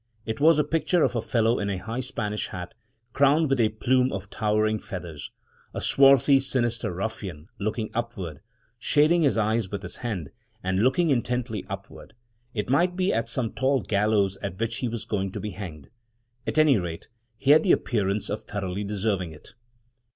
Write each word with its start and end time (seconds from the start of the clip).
It 0.25 0.39
was 0.39 0.57
a 0.57 0.63
picture 0.63 1.03
of 1.03 1.15
a 1.15 1.21
fellow 1.21 1.59
in 1.59 1.69
a 1.69 1.77
high 1.77 1.99
Spanish 1.99 2.47
hat, 2.47 2.73
crowned 3.13 3.51
with 3.51 3.59
a 3.59 3.69
plume 3.69 4.11
of 4.11 4.31
towering 4.31 4.79
feathers. 4.79 5.29
A 5.75 5.79
swarthy, 5.79 6.39
sinister 6.39 6.91
ruffian, 6.91 7.49
looking 7.59 7.91
upward, 7.93 8.41
shading 8.79 9.21
his 9.21 9.37
eyes 9.37 9.69
with 9.69 9.83
his 9.83 9.97
hand, 9.97 10.31
and 10.63 10.79
looking 10.81 11.11
intently 11.11 11.67
upward— 11.69 12.15
it 12.55 12.67
might 12.67 12.95
be 12.95 13.13
at 13.13 13.29
some 13.29 13.53
tall 13.53 13.81
gallows 13.81 14.37
at 14.41 14.59
which 14.59 14.77
he 14.77 14.87
was 14.87 15.05
going 15.05 15.31
to 15.33 15.39
be 15.39 15.51
hanged. 15.51 15.91
At 16.47 16.57
any 16.57 16.79
rate, 16.79 17.07
he 17.37 17.51
had 17.51 17.61
the 17.61 17.71
appearance 17.71 18.27
of 18.31 18.41
thoroughly 18.45 18.83
deserving 18.83 19.33
it. 19.33 19.53